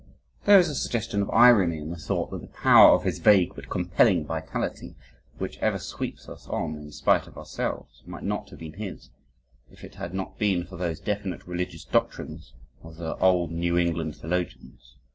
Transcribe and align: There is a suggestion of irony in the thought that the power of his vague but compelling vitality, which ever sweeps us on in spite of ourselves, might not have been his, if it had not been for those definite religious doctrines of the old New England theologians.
There 0.45 0.57
is 0.57 0.67
a 0.67 0.73
suggestion 0.73 1.21
of 1.21 1.29
irony 1.29 1.77
in 1.77 1.91
the 1.91 1.95
thought 1.95 2.31
that 2.31 2.41
the 2.41 2.47
power 2.47 2.89
of 2.95 3.03
his 3.03 3.19
vague 3.19 3.53
but 3.53 3.69
compelling 3.69 4.25
vitality, 4.25 4.95
which 5.37 5.59
ever 5.59 5.77
sweeps 5.77 6.27
us 6.27 6.47
on 6.47 6.73
in 6.75 6.91
spite 6.91 7.27
of 7.27 7.37
ourselves, 7.37 8.01
might 8.07 8.23
not 8.23 8.49
have 8.49 8.57
been 8.57 8.73
his, 8.73 9.11
if 9.69 9.83
it 9.83 9.93
had 10.01 10.15
not 10.15 10.39
been 10.39 10.65
for 10.65 10.75
those 10.75 10.99
definite 10.99 11.45
religious 11.45 11.83
doctrines 11.85 12.55
of 12.83 12.95
the 12.97 13.15
old 13.17 13.51
New 13.51 13.77
England 13.77 14.15
theologians. 14.17 14.95